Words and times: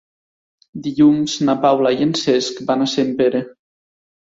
Dilluns 0.87 1.35
na 1.51 1.55
Paula 1.67 1.93
i 1.99 2.01
en 2.07 2.17
Cesc 2.23 2.65
van 2.73 2.89
a 2.89 2.91
Sempere. 2.97 3.45